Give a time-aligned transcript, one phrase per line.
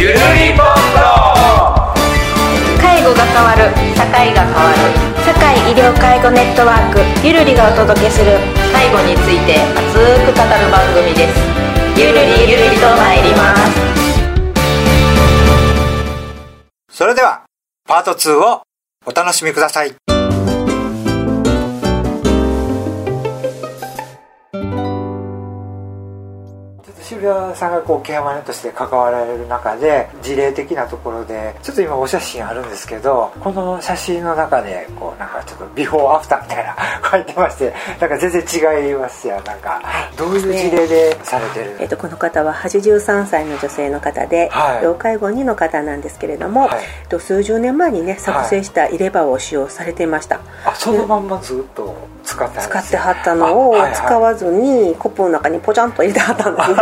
[0.00, 0.18] ゆるり
[0.56, 0.66] ぽん
[2.80, 4.78] 介護が変わる社会が変わる。
[5.26, 8.38] 社会医療介護ネットワークゆるりがお届けする
[8.72, 11.36] 介護について熱く語る番組です。
[12.00, 13.54] ゆるりゆるりと参りま
[16.88, 16.96] す。
[16.96, 17.42] それでは、
[17.86, 18.62] パート2を
[19.04, 20.09] お楽しみください。
[27.10, 36.76] 渋谷さんがこうケアマネとして関わられる中で事例的なところでちょっと今お写真あるんですけどこの写真の中でこうなんかちょっとビフォーアフターみたいな
[37.10, 39.40] 書いてましてなんか全然違いますよ。
[39.44, 39.82] なんか
[40.16, 44.84] どういう事例でされてる、えっと、この方は83歳の女性の方で、はい。
[44.84, 46.78] 要介護2の方なんですけれども、はい。
[47.02, 51.92] えっと数十年前にね作成した入れ歯を使用されていました、あそのまんまずっと？
[52.30, 53.96] 使ってはってはったのをあはいはい。
[53.96, 56.68] 使わずにコップの中にポチャンと入れてはったんです。
[56.70, 56.74] ね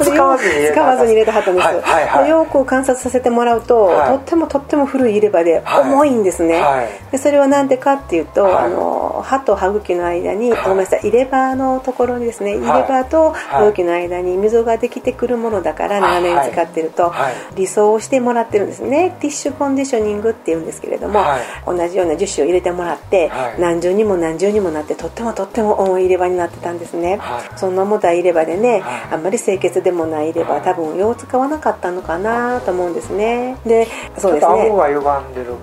[0.00, 2.24] 使わずに入れて使わずに入れてはったんです、はいはいはい。
[2.24, 4.08] でよく観察させてもらうと、はい。
[4.08, 5.82] とってもとっても古い入れ歯ではい。
[5.82, 6.88] 重いんですね、はい。
[7.12, 8.64] でそれは何でかっていうと、はい。
[8.64, 10.62] あの歯と歯茎の間に、はい。
[10.64, 17.34] ごめんなさい入れ歯のところにですね入れ歯と歯茎の間に溝ができてくるものだから長年使ってると、はい。
[17.54, 19.16] 理想をしてもらってるんですね。
[19.20, 21.40] ティッシュコンディショニングっていうんですけれども、はい。
[21.66, 23.60] 同じような樹脂を入れてもらって、はい。
[23.60, 27.58] 何重にも何重にもなってとってもとっても重い入れ歯になってたんですね、はい。
[27.58, 29.14] そんな重たい入れ歯でね、はい。
[29.14, 30.62] あんまり清潔でもない入れ歯、はい。
[30.62, 33.56] 多分よう使わなかったのかなと思うんですね。
[33.64, 33.86] で
[34.18, 34.72] そうですね。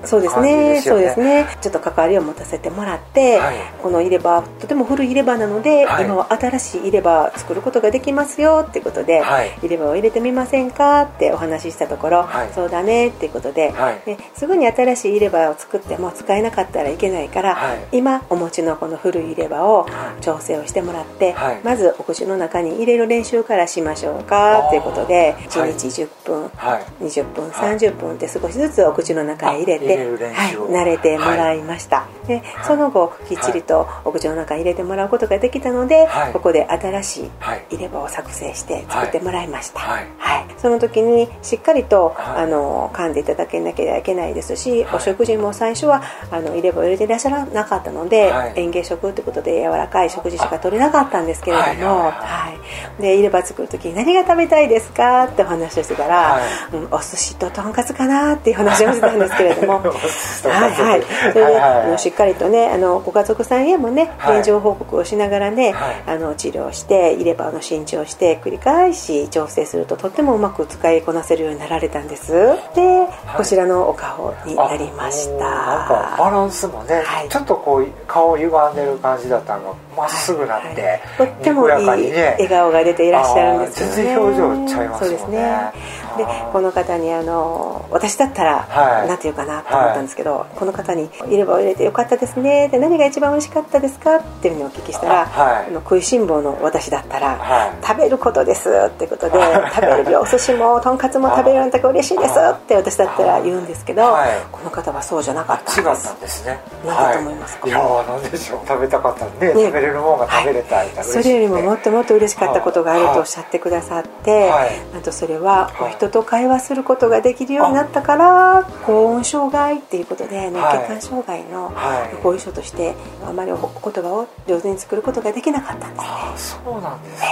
[0.04, 0.82] そうですね。
[0.82, 1.48] そうですね。
[1.62, 3.58] ちょっと関わりを持たせてもらって、はい。
[3.82, 6.06] この入れ歯とても古い入れ歯なので、はい。
[6.06, 9.52] 今は新しい入れ歯作ることができますよっていうことで、はい。
[9.62, 12.50] 入れ歯を入れてみませんかってお話ししたところ、はい。
[12.54, 14.02] そうだねっていうことで,、はい。
[14.06, 17.98] ですぐに新しい入れ歯を作っても使えなかったらいけないから、はい。
[17.98, 19.88] 今お持ちのこの古い入れ歯を
[20.22, 21.60] 調整をしてもらって、はい。
[21.64, 25.64] まずお口の中に入れる練習からしましょうかっていうことであー。
[25.64, 26.84] 1日10分、はい。
[27.04, 36.34] 20分はい30分って少しずつお口の中へ入れて、はい、慣れてもらいました、でその後きっちりとお口の中に入れてもらうことができたので、はい。
[36.34, 37.66] ここで新しいはい。
[37.72, 40.08] 入れ歯を作成して作ってもらいました、はい。
[40.18, 40.46] はい。
[40.58, 42.44] その時にしっかりと、はい。
[42.44, 44.96] あの噛んでいただけなきゃいけないですし、はい。
[44.98, 48.54] お食事も最初はあの入れ歯を入れていらっしゃらなかったので、はい。
[48.56, 55.26] 園芸食ということで柔らかい食事しか取れなかったんですけれども、はいで入れ歯作る時に何が食べたいですか？
[55.26, 56.40] ってお話をしてたら、は
[56.74, 59.74] うんお寿司ととんかつかなっていう話をしてたんですけれども。
[59.84, 61.04] はいはい。
[61.04, 61.50] それで、は
[61.86, 62.00] いはい。
[62.00, 64.40] しっかりとねあのご家族さんへもねはい。
[64.40, 66.04] 現状報告をしながらね、はい。
[66.08, 72.32] あの治療して入れ歯の新調して繰り返し調整するととってもうまく使いこなせるようになられたんです。
[72.76, 75.50] で、こちらのお顔になりました。
[75.50, 77.30] なんかバランスもね、はい。
[77.30, 81.02] ちょっとこう顔歪んでる感じだったのがまっすぐなって、はい。
[81.18, 83.94] とってもいい笑顔が出ていらっしゃるんですよね。
[83.96, 85.72] 全然表情ちゃいますそうですね
[86.18, 89.08] でこの方にあの私だったら、はい。
[89.08, 94.18] なんていうかなと思ったんですけど、この方に「入れ歯を入れてよかったですね」で何が一番美味しかったですか？
[94.18, 99.40] っていうふうにお聞きしたら、あはいあの食いしん坊の私だったら、はい食べることですってことで
[99.76, 104.30] 食べるお寿司もとんかつも食べるなんて嬉しいですって私だったら言うんですけど、はい。
[104.52, 106.60] この方はそうじゃなかった違ったんですんですね。
[106.86, 107.62] なんだと思いますか？
[107.64, 108.60] はい、いやーなんでしょう。
[108.68, 109.66] 食べたかったんで、ね。
[109.66, 114.70] 食べれるものが食べれたいからそれよりももっともっと嬉しかったことがあるとおっしゃってくださって、はい。
[114.98, 115.94] あとそれははい。
[115.94, 120.80] お人と会話することができるようになったから高音障害っていうことで脳はい。
[120.80, 122.24] 血管障害のはい。
[122.24, 126.08] 後遺症としてあまりお言葉を上手に作ることができなかったんですね。
[126.08, 127.28] あそうなんですか、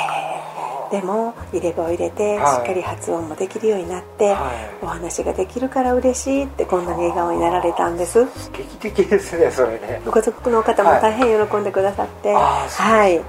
[0.92, 2.64] でも入れ歯を入れてしはい。
[2.64, 4.52] っかり発音もできるようになって、は
[4.82, 4.86] い。
[4.86, 8.26] お話ができるから嬉しいってこんなに笑顔になられたんです。
[8.54, 10.02] 劇的ですねそれね。
[10.06, 13.22] ご家族の方も大変喜んでくださって、あーそうはい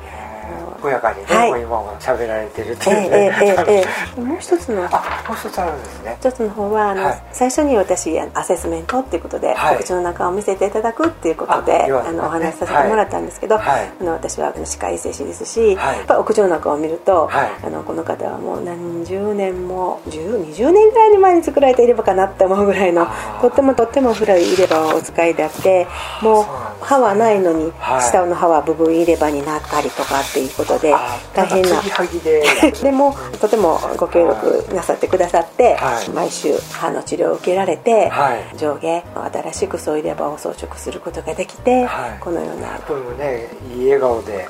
[0.82, 1.50] ふやかにね、はい。
[1.50, 3.10] もう今は喋られてるってえいう。
[3.10, 3.84] ね、ええええ
[4.18, 4.84] えもう一つの。
[4.84, 6.16] あもう一つあるんですね。
[6.20, 7.22] 一つの方はあの、はい。
[7.32, 9.76] 最初に私アセスメントっていうことで、はい。
[9.76, 13.90] お口の中を見せていただくっていうことであ要はあのお話しさせてもらったんですけど、はい。
[14.00, 15.98] あの私はあの歯科衛生士ですし、はい。
[15.98, 17.50] やっぱお口の中を見ると、はい。
[17.64, 23.06] あのこの方はもう何十年も10 20年ぐらい前に作られた入れ歯かなって思うぐらいの
[23.40, 25.86] とってもとっても古い入れ歯をお使いであって
[26.22, 26.44] もう
[26.80, 28.02] 歯はないのに、はい。
[28.02, 31.82] 下の歯は部分入れ歯になったりとかっていうことであ大変な。
[32.22, 36.10] で でもとてもご協力なさってくださって、はい。
[36.10, 38.56] 毎週歯の治療を受けられて、はい。
[38.56, 39.02] 上下
[39.32, 42.20] 新しくそういればを装着することができて、はい。
[42.20, 42.68] このような。
[42.86, 44.48] これもねいい笑顔で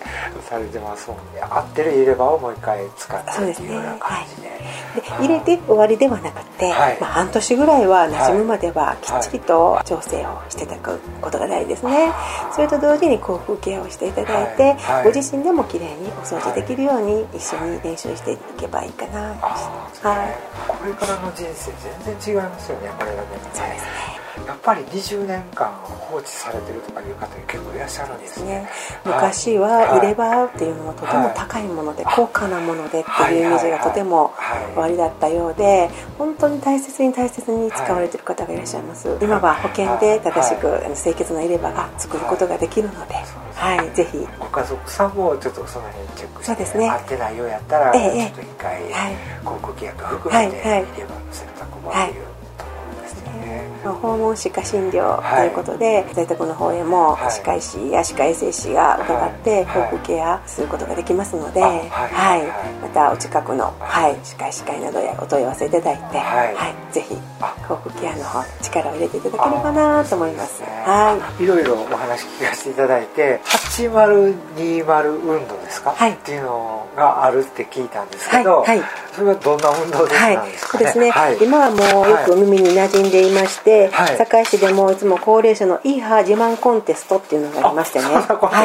[0.49, 1.43] されてますもんね。
[1.49, 4.53] 合ってる入れ歯をもう一回使ってそうですねっていうような感じで。
[4.95, 6.99] で入れて終わりではなくて、はい。
[7.01, 12.13] まあ、半年ぐらいは馴染むまではきっちりと調整をしていただくことが大事ですね、
[12.55, 14.75] それと同時に口腔ケアをしていただいて、はい。
[14.77, 15.05] はい。
[15.05, 19.35] ご自身でもきれいにお掃除できるように一緒に練習していけばいいかな。
[19.35, 20.53] はい。
[20.69, 21.73] これからの人生
[22.05, 23.43] 全然違いますよねこれだけね。
[23.53, 28.53] そうですねやっぱり20年間放置されてるとかいう方結構いらっしゃるんですね。
[28.53, 28.69] ね。
[29.05, 34.33] 昔は入れ歯っていうのはとても高いもので高価なものでっていうイメージがとても
[34.75, 39.17] 終わりだったようで本当に大切に大切に使われてる方がいらっしゃいます。
[39.21, 43.15] 今は保険で正しく清潔な入れ歯が作ることができるので
[43.55, 43.95] はい。
[43.95, 44.19] ぜひ。
[44.39, 46.91] ご家族さんもちょっとその辺チェックしてそうですね。
[46.91, 49.17] 合ってないようやったらええちょっと一回はい。
[49.45, 50.79] 航空契約含めてはい。
[50.79, 50.85] はい。
[50.85, 52.32] 入れ歯の選択もっていう
[53.83, 57.33] ね訪問歯科診療ということで、在宅の方へもはい。
[57.33, 59.91] 歯科医師や歯科衛生士が伺ってはい。
[59.91, 62.43] 口腔ケアすることができますので、あははい。
[62.43, 62.47] い。
[62.81, 64.13] またお近くの、ははい。
[64.15, 66.47] い、歯科医師会などへお問い合わせいただいて、は
[66.91, 66.95] い。
[66.95, 67.55] ぜひあ。
[67.69, 70.63] 口腔ケアの方力を入れていただければなと思います。
[70.63, 71.45] は、はい。
[71.45, 76.13] いろいろお話聞かせていただいて8020運動ですか、はい。
[76.13, 78.79] っていうのがあるって聞いたんですけど、はい。
[78.79, 80.29] はいそれはどんな運動ですか？
[80.31, 81.39] ね、そうですね、はい。
[81.41, 84.17] 今はもうよく耳に馴染んでいまして、はい。
[84.17, 88.07] 堺市でもいつも高齢者のいい歯自慢コンテストっていうのがありましてね。
[88.07, 88.23] はい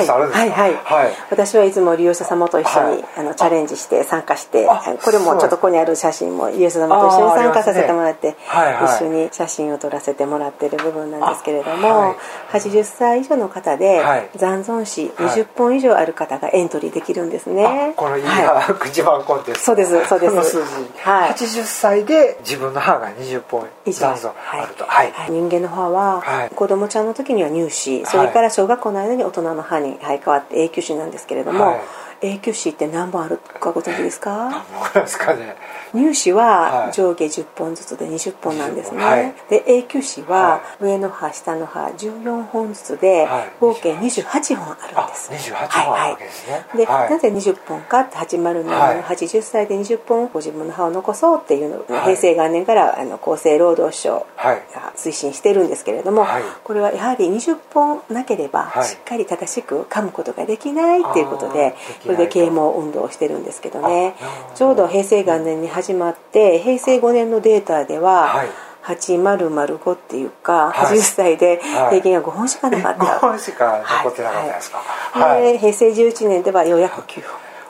[0.07, 0.73] はい、はい。
[0.73, 1.13] はい。
[1.29, 3.05] 私はいつも利用者様と一緒に、はい。
[3.17, 8.35] あのチャレンジして参加してあこれもちょっとここにある写真も利用者様と一緒に参加させてもらって、ね。
[8.47, 8.85] はいはい。
[8.85, 12.15] 一緒に写真を撮らせてもらってる部分なんですけれども、あはい。
[12.53, 14.29] 80歳以上の方で、はい。
[14.35, 18.61] 残存歯20本以上ある方がエントリーできるんですね、あこのいいはい。
[18.61, 19.65] 歯口番コンテスト。
[19.65, 20.07] そうです。
[20.07, 20.35] そうです。
[20.35, 21.31] この数字、はい。
[21.31, 24.85] 80歳で自分の歯が20本残存あると。
[24.85, 25.31] はい、はい。
[25.31, 26.49] 人間の歯は、はい。
[26.49, 31.81] 子供ちゃんの時には乳歯それから小学校の間に大人の歯に生え変わって永久歯なんですけれども、はい
[32.21, 34.65] 永久歯って何本あるかご存知ですか？
[34.93, 35.55] ですかね。
[35.93, 36.45] 乳歯は
[36.85, 36.91] はい。
[36.93, 39.33] 上下10本ずつで20本なんですね、20本はい。
[39.49, 43.51] で永久歯はは上の歯下の歯14本ずつではい。
[43.59, 47.09] 合計28本あるんあです、28本あるわけですね、で、はい。
[47.11, 49.01] なぜ20本かって807のはい。
[49.03, 52.15] 80歳で20本ご自分の歯を残そうっていうのを、はい。
[52.15, 54.63] 平成元年からあの厚生労働省はい。
[54.73, 56.43] が推進してるんですけれども、はい。
[56.63, 58.85] これはやはり20本なければはい。
[58.85, 61.75] しっかり正しく噛むことができないっていうことで
[62.13, 64.15] あーできないこれで啓蒙運動をしてるんですけどね。
[64.55, 68.47] ちょうど平成元年に始まって平成5年のデータでは、はい。
[68.83, 70.97] 8005っていうか、はい。
[70.97, 71.99] 80歳ではい。
[71.99, 74.77] 平均が5本しかなかった、5本しか残ってなかったですか？
[74.77, 75.41] はい。
[75.41, 75.53] はい。
[75.53, 77.21] で平成11年ではようやく9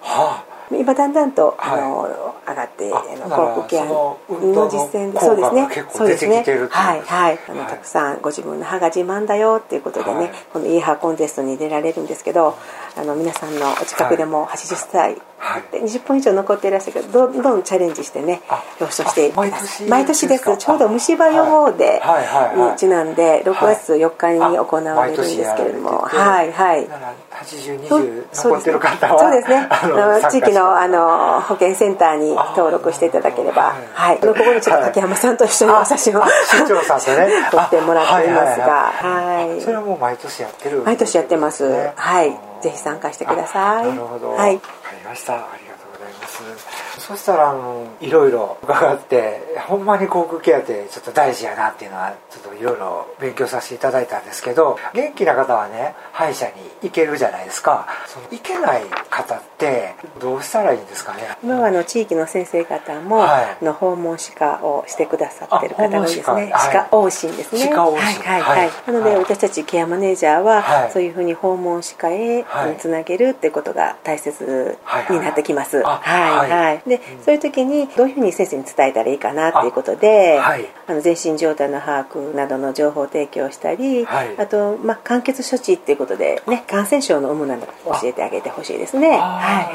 [0.01, 1.81] 本は今だんだんと、はい。
[1.81, 5.61] あの上がってああのだから航空ケアその実践でそうですね。
[5.63, 6.43] が結構そうですね。
[6.69, 7.39] はいはい。
[7.49, 7.69] あの、はい。
[7.69, 10.31] たくさんご自分の歯が自慢だよっていうことでね、はい。
[10.53, 12.57] このいい歯コンテストに出られるんですけど
[12.97, 15.63] あの皆さんのお近くでも80歳、はい。
[15.71, 26.87] で20本以上残っていらっしゃるけどどんどんチャレンジしてねあ表彰して毎年毎年でですちょうど虫歯予防デーにちなんで6月4日に行われるんですけれどもはいはい。
[26.87, 27.13] だから
[27.43, 29.67] 8020そう残ってる方はそうですね。
[29.69, 37.27] ああの地域のあの保健センターに登録していただければあはい、ここにちょっと竹山さんと一緒にお写真をあ市長さんとね。
[37.51, 41.69] 撮ってもらっていますがあはいはいそれはもう毎年やってる毎年やってます。
[41.69, 43.85] ねはいぜひ参加してください。
[43.85, 44.55] あなるほど、はい。
[44.55, 45.35] わかりました。
[45.35, 46.76] ありがとうございます
[47.07, 56.51] そしたらあのいろいろ 伺ってほんまに航空ケアってちょっと大事やなっていうのはちょっといろいろ勉強させていただいたんですけど元気な方はね歯医者に
[56.81, 57.87] 行けるじゃないですか。
[58.07, 61.37] その行けない方ってどうしたらいいんですかね？
[61.43, 63.43] 今はあの地域の先生方も、はい。
[63.61, 66.51] あの訪問歯科をしてくださってる方が多いですね。
[66.53, 66.87] 歯科？
[66.91, 67.61] 往診ですね。
[67.61, 68.01] 歯科往診。
[68.01, 68.59] はいはい、はい。
[68.59, 68.71] はい。
[68.87, 69.19] なのではい。
[69.19, 70.91] 私たちケアマネージャーは、はい。
[70.91, 72.77] そういうふうに訪問歯科へはい。
[72.77, 74.77] つなげるってことが大切
[75.09, 75.81] になってきます。
[75.85, 76.47] あはい。
[76.47, 76.81] はいはい。
[76.87, 80.65] で、そういう時にどういうふうに先生に伝えたらいいかなっていうことであはい。
[80.87, 84.35] あの全身状態の把握などの情報提供をしたり、はい。
[84.37, 89.09] あと、まあ、完結処置っていうことでね感染症の有無など教えてあげてほしいですね。
[89.09, 89.17] はい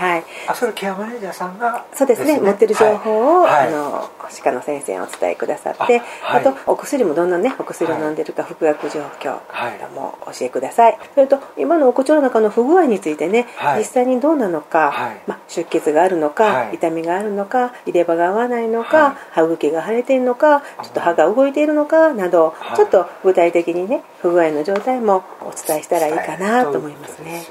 [0.00, 0.24] はい。
[0.48, 3.68] あそれケアマネージャーさんがそうですね持ってる情報を、はい。
[3.68, 9.78] あの歯科の先生にお伝えくださってあ,、とお薬もどんなねお薬を飲んでるか、服薬状況はい。
[9.78, 13.80] などもお教えください、それと今のお口の中の不具合についてね、はい。
[13.80, 15.20] 実際にどうなのか、はい。
[15.26, 16.76] まあ、出血があるのか、はい。
[16.76, 19.16] 痛みがあるのか入れ歯が合わないのか、はい。
[19.32, 22.76] 歯茎が腫れているのかちょっと歯が動いているのかなど、はい。
[22.76, 27.44] ちょっと具体的にね不具合の状態もお伝えしたらいいかなと思いますね。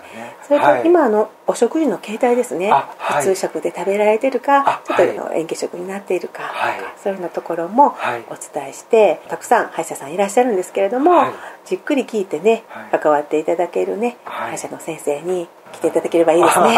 [0.48, 0.86] それとはい。
[0.86, 3.24] 今あのお食事の形態ですね、あはい。
[3.24, 5.18] 普通食で食べられてるかあちょっとはい。
[5.18, 6.80] あの円形食になっているかはい。
[7.04, 8.24] そういうようなところもはい。
[8.30, 11.32] お伝えして、たくさん歯医者さんいらっしゃるんですけれども、はい。
[11.66, 13.00] じっくり聞いてね、はい。
[13.00, 14.50] 関わっていただけるね、はい。
[14.52, 16.78] 歯医者の先生に来ていただければいいですね。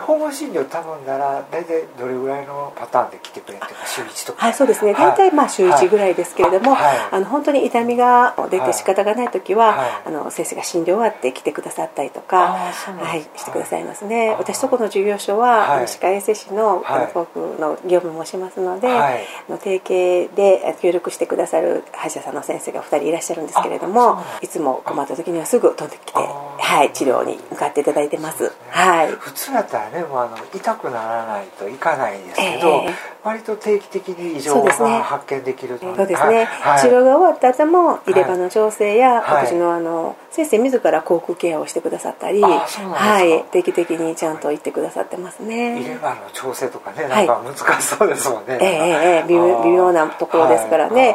[0.00, 3.86] 訪問診療頼んだら大体どれぐらいのパターンで来てくれるというか？
[3.86, 4.94] 週1とかはいそうですね。
[4.94, 14.30] 大体まあ週1ぐらいですけれども、はい、あの本当に痛みが出て仕方がない時は、はい、あの先生が診療終わって来てくださったりとか、はい、してくださいますね。
[14.38, 28.52] 私とこの事業所は、はい、歯科衛生士のフォークの業務もしますので、はい、の提携で協力してくださる歯医者さんの先生が2人いらっしゃるんですけれどもいつも困った時にはすぐ飛んできて、はい、治療に向かっていただいてます。
[28.70, 32.92] はい、普通だったらねもうあの痛くならないといかないですけど、えー、
[33.24, 45.80] 割と定期的に異常が発見できるそうですね、はい、治療が終わった後も入れ歯の調整や、はい、私のあの先生自ら口腔ケアをしてくださったり、はい、定期的にちゃんと言ってくださってますね。
[45.80, 51.14] 入れ歯の調整とかねなんか難しそうですもんね、えー、えー、微妙なところですからね。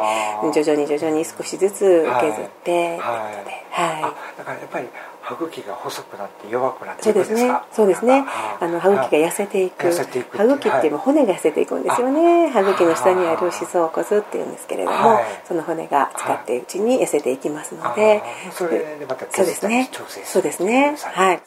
[0.54, 3.58] 徐々に徐々に少しずつ削って、はい。
[3.70, 4.88] はい、だからやっぱり
[5.28, 7.66] 歯茎が細くなって弱くなっていくんですか？
[7.72, 8.24] そうですね。
[8.60, 9.90] あの歯茎が痩せていく。
[9.90, 10.04] 歯
[10.46, 12.50] 茎っていう骨が痩せていくんですよね。
[12.50, 17.38] 歯茎の下にある歯槽骨っていうんですけれども、その骨が使っているうちに痩せてい。
[17.38, 18.20] きますので
[18.50, 19.88] それでまたそうですね。
[20.24, 20.96] そうですね。
[20.96, 21.40] はい。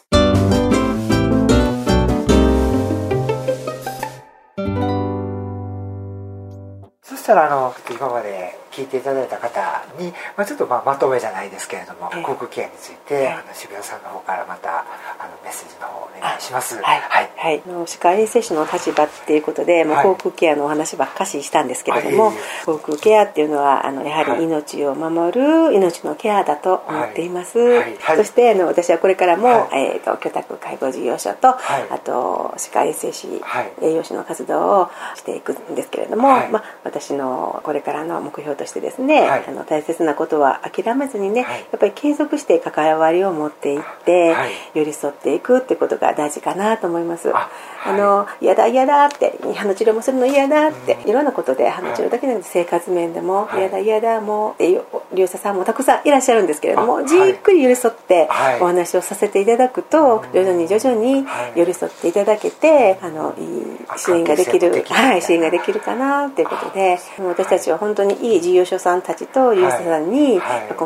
[7.04, 14.84] そしたらあの今まで聞いていただいた方に、まあ、ちょっとまあまとめじゃないですけれども、えー、航空ケアについて、あの渋谷さんの方からまたあ
[15.28, 16.76] のメッセージの方お願いします。
[16.76, 22.36] はい、はい、はい、歯科衛生士の立場っていうことで、もう航空ケアのお話ばっかししたんですけれども、はい、
[22.66, 27.60] 航空ケアっていうのはあのやはり命を守る命のケアだと思っています。
[28.16, 33.28] そしてあの私はこれからも、えっ、ー、と居宅介護事業所と、あと歯科衛生士、
[33.82, 47.32] 栄養士の活動をしていくんですけれども、まあ私のこれからの目標としてですね、はい、あの大切なことは諦めずにね、はい、やっぱり継続して関わりを持っていって、はい、寄り添っていくってことが大事かなと思います。
[47.84, 54.84] あの嫌だ嫌だって歯の治療もするの嫌だって、うん、いろんなことで歯の治療だけじゃなくて生活面でも嫌だ嫌だもうっていう
[55.14, 58.30] 利用者さんもたくさんいらっしゃるんですけれどもじっくり寄り添って
[58.62, 70.40] お話をさせていただくと、徐々に徐々に寄り添っていただけてあのいい支援ができるはい支援ができるかなっていうことで私たちは本当にいい事業所さんたちと利用者さんに囲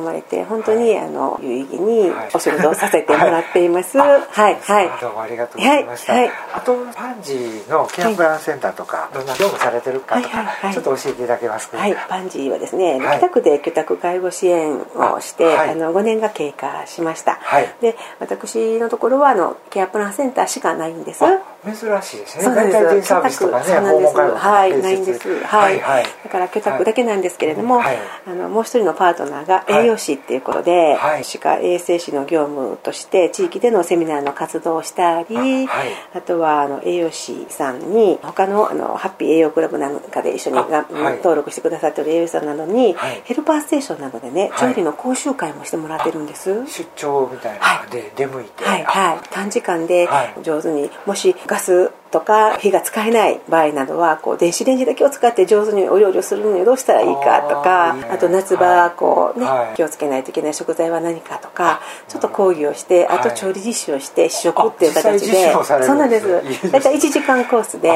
[0.04, 3.98] まれて本当にあの有意義にお仕事をさせてもらっています。
[3.98, 4.18] は
[4.50, 4.56] い。
[4.56, 4.90] はい。
[5.02, 6.14] どうもありがとうございました。
[6.14, 11.77] はい、あとパンジーのケアプランセンターとか、どんな業務されてるかとか、ちょっと教えていただけますか。
[11.77, 17.39] はい、パンジーはですね、北区で居宅介護支援をして、あの5年が経過しました。
[17.82, 21.24] で、私のところはあのケアプランセンターしかないんです。
[21.65, 22.43] 珍しいですね。
[22.43, 22.89] そうなんです。
[22.89, 25.43] デイサービスとかね、訪問介護はい、ないんです。
[25.43, 25.79] はい。
[26.24, 35.67] だから居宅だけなんですけれども、あのもう一人のパートナーが栄養士っていうことで、歯科衛生士の業務として地域でのセミナーの活動をしたり、
[36.13, 40.86] あとはあの栄養士さんに他のあのハッピー栄養クラブなんかで一緒にが、
[41.17, 46.65] 登録してくださってる栄養士さんなどに、ヘルパーステーションなどでね調理の講習会もしてもらってるんです。
[46.67, 50.07] 出張みたいなで出向いて、はいはい、短時間で
[50.43, 59.45] 上手にもしガスとか火が使えない場合などはこう電子レンジだけを使って上手にお料理をするのにどうしたらいいかとかあと夏場こうね、
[59.75, 66.72] 気をつけないといけない食材は何かとかちょっと講義をしてあと調理実習をして試食っていう形でそうなんです。
[66.72, 67.91] 大体1時間コースで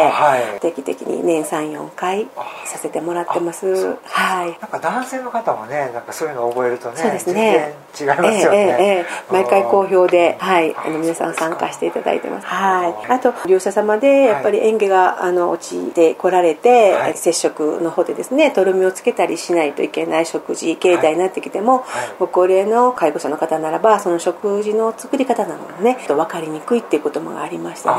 [0.60, 2.28] 定期的に年34回
[2.66, 3.96] させてもらってます。
[4.04, 4.58] はい。
[4.60, 7.74] なんか男性の方もねなんかそういうのを覚えるとねそうですね。
[7.98, 10.76] 違いますよね、毎回好評ではい。
[10.76, 12.48] あの皆さん参加していただいてます。
[12.48, 13.12] はい。
[13.12, 21.86] あと利用者様でやっぱり園芸があの落ちてこられて、はい、接触の方でですねとろみをつけたりしないといけない食事形態になってきても、
[22.20, 27.96] ご高齢の介護者の方ならばその食事の作り方なのがね分かりにくいっていうこともありましてね。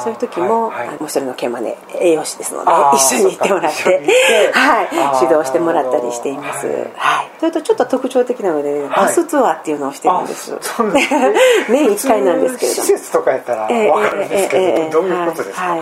[0.00, 0.88] そういう時も、はい。
[0.88, 5.24] はい、もう一人のケマネ栄養士ですので一緒に行ってもらってはい。
[5.24, 7.30] 指導してもらったりしています、はい。
[7.38, 10.52] それとちょっと特徴的なので、バスツアーっていうのをしてるんです。
[11.68, 12.86] 年1回なんですけれども。
[12.86, 15.76] 施設とかやったら分かるんですけど、どういうことですか？
[15.76, 15.80] はい、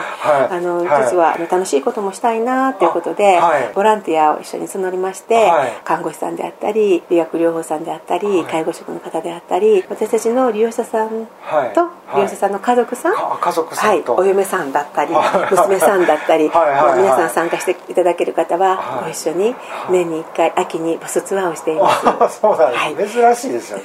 [0.50, 3.38] あの、実は楽しいこともしたいなっていうことで、
[3.75, 5.52] ボランティアを一緒に募りまして、
[5.85, 11.28] 看護師さんであったり理学療法さんであったり、介護職の方であったり私たちの利用者さん
[11.75, 15.14] と、利用者さんの家族さん家族さんお嫁さんだったり
[15.50, 19.54] 娘さんだったり皆さん参加していただける方はご一緒に
[19.88, 22.40] 年に1回秋にバスツアーををしています。
[22.40, 23.85] そうなんです、はい、珍しいですよね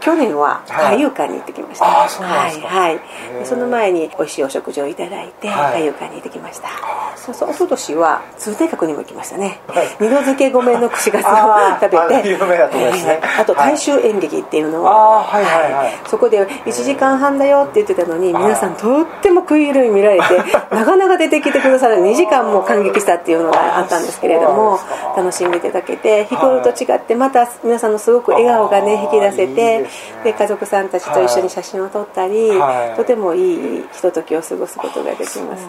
[0.00, 3.00] 去年は海遊館に行ってきました、はい、はい、
[3.44, 6.68] その前に美味しいお食事をいただいて海遊館に行ってきました。
[7.16, 9.60] そうそう一昨年は通天閣にも行きましたね、
[10.00, 11.30] 二度漬け米の串カツを
[11.80, 16.08] 食べて有名だとですね、あと大衆演劇っていうのを、はいはいはい。
[16.08, 20.24] そこで1時間半だよって言ってたのに皆さんとっても食い入るに見られて
[20.74, 24.78] なかなか出てきてくださる2時間も感激したっていうのがあったんですけれども
[25.16, 29.86] 楽しんでいただけて日頃と違ってまた皆さんのすごく笑顔がね引き出せて
[30.24, 32.52] で家族さんたちと一緒に写真を撮ったり
[32.96, 35.68] とてもいいひとときを過ごすことができます。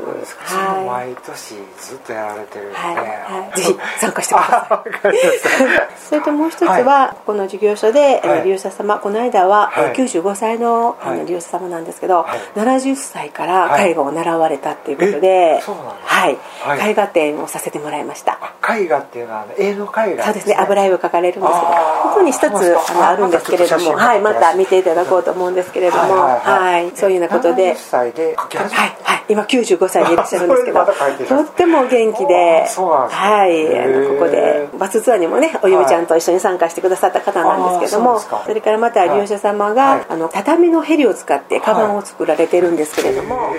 [0.55, 2.95] はい、毎年ずっとやられてるんで、はい。
[2.95, 5.12] はい、 ぜひ参加してください。
[6.10, 15.62] それともう一つは、この事業所で、利用者様この間は、95歳のあの利用者様なんですけど、70歳から絵画を習われたっていうことで、
[16.03, 16.38] はい、
[16.89, 18.39] 絵画展をさせてもらいました。
[18.77, 20.24] 絵画っていうのは絵の絵画。
[20.24, 20.55] そうですね。
[20.57, 21.71] 油絵を描かれるんですけど
[22.03, 26.91] ここに一つあのあるんですけれども、はい、また見ていただこうと思うんですけれども、はい。
[26.95, 27.75] そういうようなことで。
[27.91, 30.85] 歳ではいはい今95歳でいらっしゃるんですけど
[31.27, 32.65] とっても元気で
[33.09, 33.79] はい。
[33.79, 43.51] あのここでバスツアーにもねお嫁ちゃんと一緒に参加してくださった方なんですけどもそれからまた利用者様があの畳のヘリを使ってカバンを作られてるんですけれども。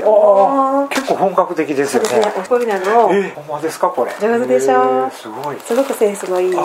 [0.91, 2.09] 結構本格的ですよね。
[2.49, 3.09] こういうのを。
[3.09, 4.13] ほんまですかこれ？
[4.21, 5.57] 上手でしょすごい。
[5.65, 6.65] すごくセンスのいいいろん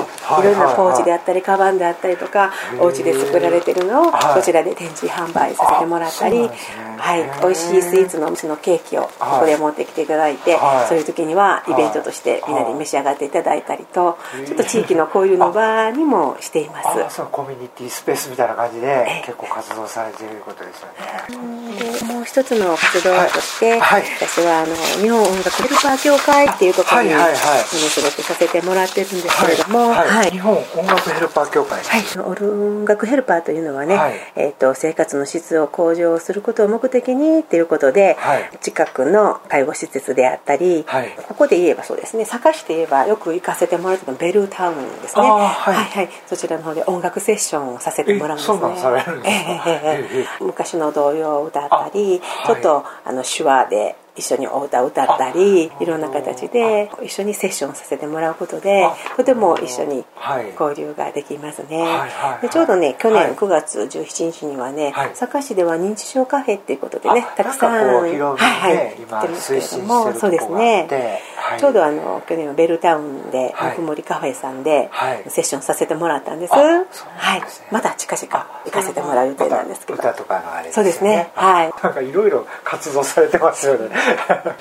[0.59, 6.49] なポーチであったりカバンであったりとかお家で作られてるのをこちらで展示販売させてもらったり
[6.97, 7.29] はい。
[7.41, 17.15] 美味しいスイーツのお店のケーキをここで持ってきていただいてそういう時にはイベントとしてみんなで召し上がっていただいたりとちょっと地域の交流の場にもしています。
[17.15, 22.13] そうコミュニティスペースみたいな感じで結構活動されていることですよね。
[22.13, 30.09] もう一つの活動として、私はあの日本音楽ヘルパー協会っていうところに、はいはいはい、仕事させてもらってるんですけれども、はい。
[30.09, 32.03] はい、日本音楽ヘルパー協会はい。
[32.19, 38.17] 音楽ヘルパーというのはね、はい、えーと、生活の質を向上することを目的にっていうことで、
[38.61, 40.85] 近くの介護施設であったり、
[41.27, 45.21] ここで言えばそうですね坂市で言えばよく行かせてもらうのベルタウンですね。
[45.23, 50.15] はい、はいそちらの方で音楽セッションをさせてもらうんですね。
[50.39, 60.05] 昔の童謡を歌ったりちょっとあの手話で一緒にお歌を歌ったりいろんな形で一緒にセッションさせてもらうことでとても一緒に
[60.59, 61.85] 交流ができますね、
[62.41, 70.87] でちょうどね去年9月17日にはね坂市では認知症カフェっていうことでねたくさんはいはい行ってますけれどもそうですね。
[71.59, 74.89] ちょうどあの去年はベルタウンでぬくもりカフェさんで
[75.29, 76.53] セッションさせてもらったんです。
[76.53, 77.41] はい。
[77.71, 79.99] また近々行かせてもらう予定なんですけど。
[79.99, 81.31] 歌とかのあれそうですね。
[81.35, 81.73] はい。
[81.81, 83.89] なんかいろいろ活動されてますよね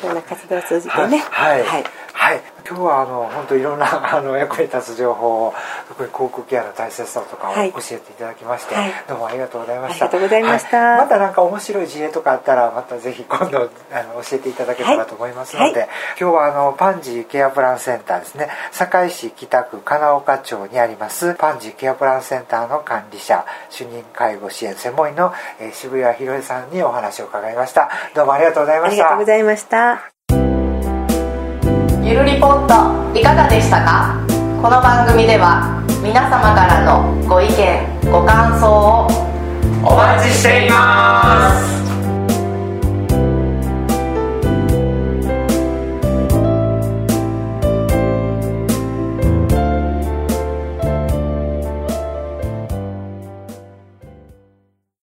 [0.01, 1.19] そんな活動を通じてね。
[1.19, 1.85] はい、はい。
[2.13, 5.55] はい今日はあの本当いろんな あの役に立つ情報を
[5.89, 10.07] 特に航空ケアの大切さとかを教えていただきまして、はい、どうもありがとうございました。
[10.07, 15.89] ありがとうございました、はい、また何か面白い事例とかあったらまたぜひ今度あの教えていただければと思いますので、はい、
[16.21, 18.49] 今日はあのパンジーケアプランセンターですね。
[18.73, 27.89] 堺市北区金岡町にありますパンジーケアプランセンターの管理者主任介護支援専門員の、えー、渋谷博さんにお話を伺いました。
[28.15, 28.97] どうもありがとうございました。
[28.97, 30.16] ありがとうございました
[32.07, 34.25] ゆるリポートいかがでしたか？
[34.63, 39.09] この番組では皆様からのご意見ご感想を
[39.83, 41.76] お待ちしています。